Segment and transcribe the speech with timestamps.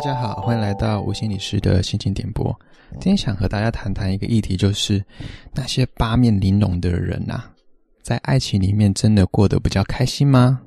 [0.00, 2.58] 大家好，欢迎来到吴心理师的心情点播。
[2.92, 5.04] 今天想和大家谈谈一个议题，就是
[5.52, 7.52] 那些八面玲珑的人呐、啊，
[8.00, 10.58] 在爱情里面真的过得比较开心吗？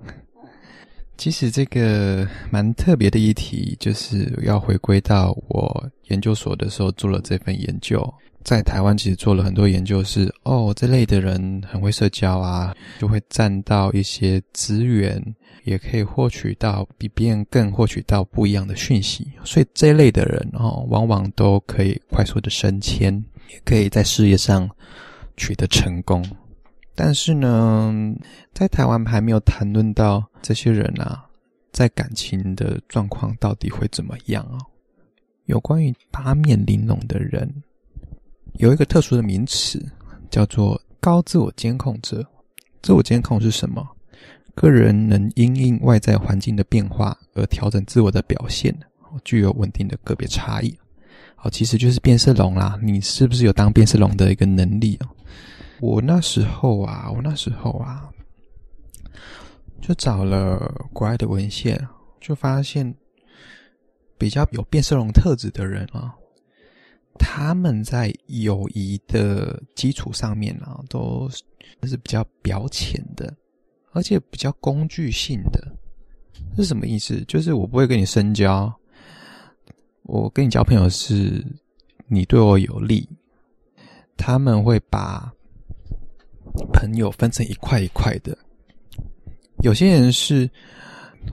[1.18, 8.14] 其实这个蛮特别的议题，就是要回归到我研究所的时候做了这份研究。
[8.44, 15.24] 在台湾其实做了很多研究是，哦，这类的人很会社交啊，就会占到一些资源，
[15.64, 19.32] 也可以获取到比别人更获取到不一样的讯息。
[19.46, 23.14] 所以这类的人哦，往往都可以快速的升迁，
[23.50, 24.70] 也可以在事业上
[25.38, 26.22] 取得成功。
[26.96, 27.94] 但是呢，
[28.54, 31.26] 在台湾还没有谈论到这些人啊，
[31.72, 34.60] 在感情的状况到底会怎么样啊？
[35.46, 37.52] 有关于八面玲珑的人，
[38.54, 39.84] 有一个特殊的名词，
[40.30, 42.26] 叫做高自我监控者。
[42.82, 43.86] 自我监控是什么？
[44.56, 48.74] 个人能因应外在环境的变化而调整自我的表现，
[49.24, 50.74] 具有稳定的个别差异。
[51.36, 52.80] 好，其实就是变色龙啦。
[52.82, 55.10] 你是不是有当变色龙的一个能力啊？
[55.82, 58.10] 我那时候啊，我那时候啊，
[59.82, 61.86] 就找了国外的文献，
[62.22, 62.94] 就发现
[64.24, 66.16] 比较有变色龙特质的人啊，
[67.20, 71.30] 他们在友谊的基础上面啊，都
[71.84, 73.36] 是比较表浅的，
[73.92, 75.62] 而且比较工具性的。
[76.56, 77.22] 是什么意思？
[77.28, 78.74] 就是我不会跟你深交，
[80.04, 81.46] 我跟你交朋友是
[82.08, 83.06] 你对我有利，
[84.16, 85.30] 他们会把。
[86.72, 88.38] 朋友分成一块一块的，
[89.64, 90.48] 有些人是，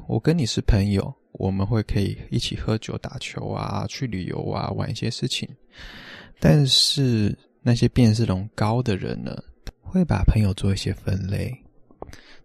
[0.08, 5.48] 我跟你是朋友，我们会可以一起喝酒、打球啊，去旅游啊，玩一些事情。
[6.38, 9.36] 但是那些变色龙高的人呢，
[9.80, 11.56] 会把朋友做一些分类。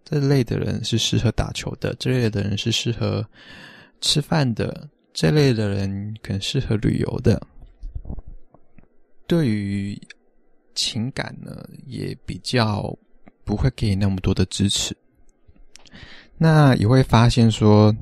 [0.02, 3.24] 这类的人是适合打球的，这类的人是适合
[4.00, 7.40] 吃饭的，这类的人可能适合旅游的。
[9.26, 10.00] 对于。
[10.78, 12.94] 情感呢，也比较
[13.44, 14.94] 不会给你那么多的支持。
[16.36, 17.96] 那也会发现说，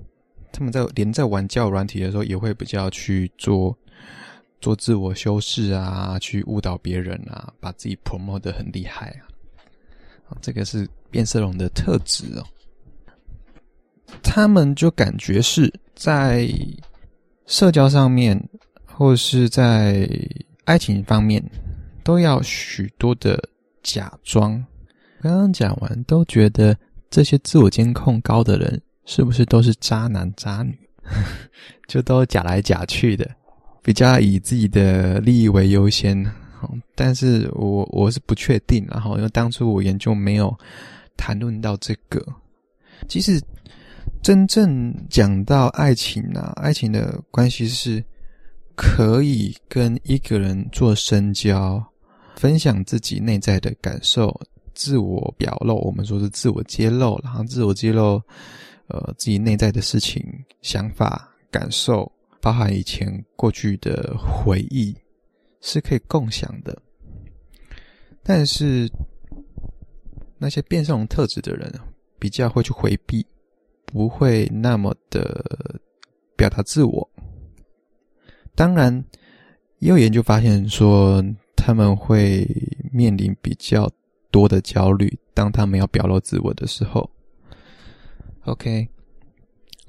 [0.55, 3.77] 他们在连在玩交友软体的时候，也会比较去做
[4.61, 9.09] 做自我修饰啊，去误导别人啊，把自己 promote 得很厉害
[10.29, 10.39] 啊。
[10.41, 12.47] 这个是变色龙的特质哦。
[14.23, 16.49] 他们就感觉是在
[17.47, 18.41] 社交上面，
[18.87, 20.09] 或是在
[20.65, 21.43] 爱情方面。
[22.05, 23.43] 都要许多的
[23.83, 24.63] 假装。
[25.23, 26.77] 刚刚讲完，都觉得
[27.09, 30.79] 这些自我监控高的人是不是都是渣男渣女？
[31.89, 33.31] 就都假来假去的，
[33.83, 36.25] 比较以自己的利益为优先。
[36.95, 40.57] 但是我我是不确定，然后因为当初我研究没有
[41.17, 42.25] 谈论到这个。
[43.09, 43.41] 其实
[44.23, 48.03] 真正讲到爱情啊，爱情的关系是
[48.75, 51.85] 可以跟一个人做深交。
[52.37, 54.35] 分享自己内在的感受，
[54.75, 58.21] 自我表露，我们说是自我揭露，然后自我揭露，
[58.89, 60.23] 呃，自己内在的事情、
[60.63, 64.95] 想法、感受，包含以前过去的回忆，
[65.61, 66.77] 是可以共享的。
[68.23, 68.91] 但是
[70.39, 71.73] 那些变色龙特质的人，
[72.19, 73.27] 比较会去回避，
[73.87, 75.81] 不会那么的
[76.37, 77.11] 表达自我。
[78.55, 79.05] 当然，
[79.79, 81.25] 也有研究发现说。
[81.57, 82.47] 他们会
[82.93, 83.91] 面临比较
[84.31, 87.09] 多的焦虑，当他们要表露自我的时候。
[88.45, 88.87] OK，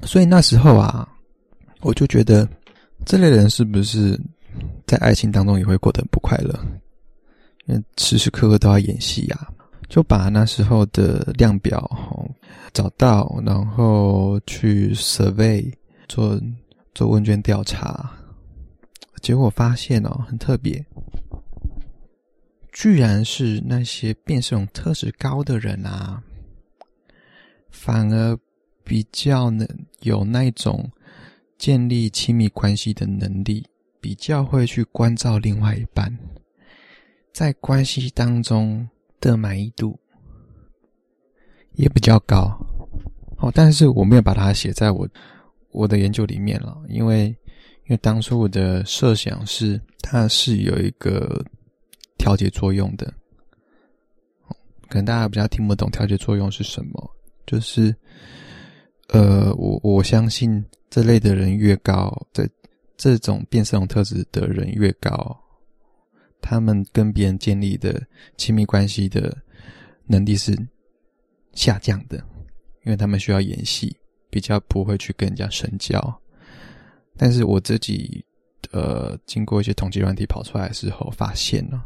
[0.04, 1.08] 所以那时候啊，
[1.82, 2.48] 我就觉得
[3.06, 4.20] 这类人是不是
[4.88, 6.58] 在爱情当中也会过得不快乐？
[7.66, 9.48] 因为时时刻刻都要演戏呀，
[9.90, 11.90] 就把那时候的量表
[12.72, 15.74] 找到，然后去 survey
[16.08, 16.40] 做
[16.94, 18.10] 做问卷调查，
[19.22, 20.86] 结果发现哦，很特别。
[22.72, 26.22] 居然是那些变色龙特质高的人啊，
[27.70, 28.38] 反而
[28.86, 29.68] 比较能
[30.02, 30.90] 有那种
[31.58, 33.68] 建立亲密关系的能力，
[34.00, 36.18] 比较会去关照另外一半，
[37.34, 38.88] 在关系当中
[39.20, 40.00] 的满意度
[41.74, 42.58] 也比较高。
[43.40, 45.06] 哦，但是我没有把它写在我
[45.72, 51.44] 我的研究里面了，因为因为当初我的设想是它是有一个。
[52.18, 53.14] 调节作用的，
[54.88, 57.16] 可能大家比较听不懂调节作用是什么。
[57.46, 57.96] 就是，
[59.08, 62.48] 呃，我我相信这类的人越高，这
[62.98, 65.38] 这种变色龙特质的人越高，
[66.42, 68.02] 他们跟别人建立的
[68.38, 69.36] 亲密关系的
[70.06, 70.58] 能力是
[71.54, 72.18] 下降的，
[72.84, 73.96] 因为他们需要演戏，
[74.30, 76.22] 比较不会去跟人家深交。
[77.18, 78.26] 但是我自己
[78.72, 81.86] 呃经过一些统计软体跑出来的时候，发现了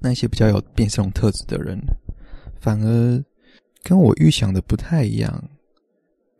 [0.00, 1.78] 那些比较有变色龙特质的人，
[2.60, 3.24] 反而
[3.82, 5.50] 跟我预想的不太一样，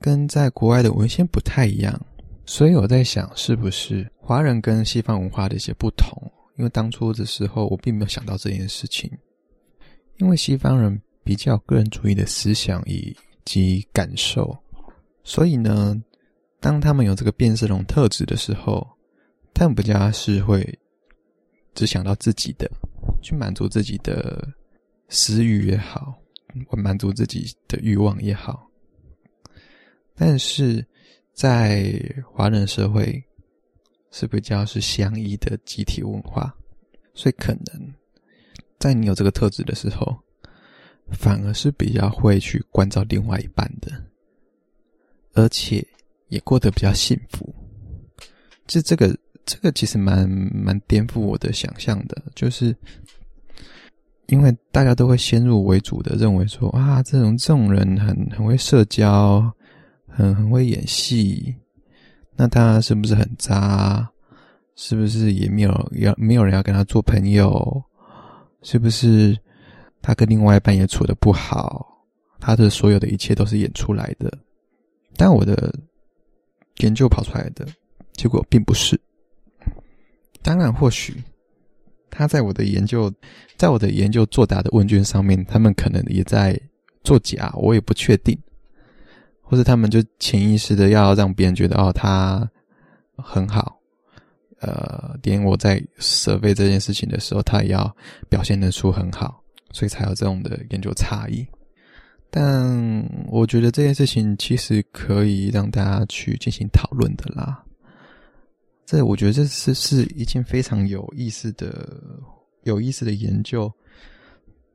[0.01, 2.01] 跟在国外的文献不太一样。
[2.45, 6.17] 所以我在想，是不是华人跟西方文化的一些不同？
[6.57, 9.11] 因为当初的时候，我并没有想到这件事情。
[10.19, 14.57] 因为西方人比较个人主义的思想以及感受，
[15.25, 16.01] 所以呢，
[16.61, 18.87] 当他们有这个变色龙特质的时候，
[19.55, 20.79] 他们比较是会
[21.75, 22.71] 只想到自己的，
[23.23, 24.47] 去满足自己的
[25.09, 26.15] 私欲也好，
[26.71, 28.69] 满足自己的欲望也好。
[30.15, 30.85] 但是
[31.33, 32.01] 在
[32.33, 33.23] 华人社会
[34.11, 36.55] 是比较是相依的集体文化，
[37.15, 37.95] 所以可能。
[38.79, 40.19] 在你有这个特质的时候，
[41.13, 43.93] 反而是比较会去关照另外一半的，
[45.35, 45.87] 而且
[46.27, 47.55] 也过得比较幸福。
[48.67, 49.17] 就这个，
[49.47, 52.77] 这个其实蛮蛮颠覆我的想象的，就是
[54.27, 59.53] 因为大家都会先入为主的认为说，啊，这种这种人很很会社交，
[60.09, 61.55] 很很会演戏，
[62.37, 64.09] 那他是不是很渣？
[64.75, 67.83] 是不是也没有要没有人要跟他做朋友？
[68.63, 69.37] 是不是
[70.01, 71.87] 他跟另外一半也处的不好？
[72.41, 74.33] 他的所有的一切都是演出来的。
[75.15, 75.75] 但我的
[76.79, 77.67] 研究跑出来的
[78.15, 78.99] 结果并不是。
[80.43, 81.23] 当然，或许
[82.15, 83.11] 他在我的研究，
[83.57, 86.61] 在我的研究作答的问卷上面，他们可能也在
[87.03, 88.39] 作假，我也不确定。
[89.41, 92.49] 或者他们就潜意识的要让别人觉得哦，他
[93.17, 93.79] 很好。
[94.61, 97.97] 呃，连我在设备这件事情的时候，他也要
[98.29, 99.43] 表现得出很好，
[99.73, 101.47] 所以才有这种的研究差异。
[102.31, 107.62] 但我觉得这件事情其实可以让大家去进行讨论的啦。
[108.93, 111.99] 这我觉得这是是一件非常有意思的、
[112.65, 113.73] 有意思的研究。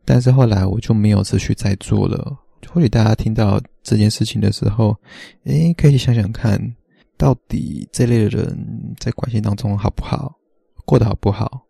[0.04, 2.36] 但是后来我就没有持续再做了。
[2.68, 4.98] 或许大家听到这件事情的时候，
[5.44, 6.60] 诶，可以想想看。
[7.16, 10.36] 到底这类的人在关系当中好不好，
[10.86, 11.64] 过得好不好，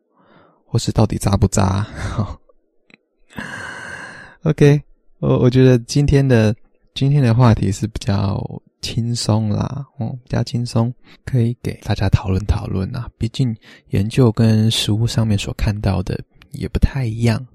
[0.65, 1.85] 或是到底渣不渣
[4.44, 4.81] ？OK，
[5.19, 6.55] 我我觉得今天的
[6.94, 8.41] 今天的话题是比较
[8.81, 10.94] 轻松啦，嗯，比较轻松，
[11.25, 13.09] 可以给大家讨论讨论啊。
[13.18, 13.56] 毕竟
[13.89, 16.19] 研究跟实物上面所看到的
[16.51, 17.45] 也不太一样。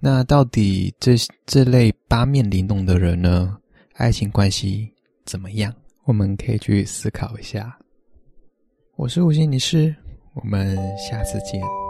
[0.00, 1.14] 那到底这
[1.46, 3.56] 这类八面玲珑的人呢，
[3.94, 4.92] 爱情关系
[5.24, 5.72] 怎么样？
[6.04, 7.78] 我们可以去思考一下。
[8.96, 9.94] 我是吴心理师，
[10.34, 11.83] 我们下次见。